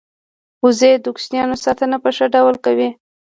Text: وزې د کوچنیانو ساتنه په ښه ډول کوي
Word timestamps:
وزې 0.63 0.91
د 1.03 1.05
کوچنیانو 1.15 1.55
ساتنه 1.65 1.97
په 2.03 2.09
ښه 2.15 2.25
ډول 2.35 2.55
کوي 2.65 2.89